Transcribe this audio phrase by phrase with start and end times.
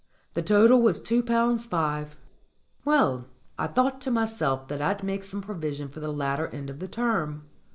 [0.33, 2.15] The total was two pounds five.
[2.83, 3.27] Well,
[3.59, 6.87] I thought to myself that I'd make some provision for the latter end of the
[6.87, 7.43] term.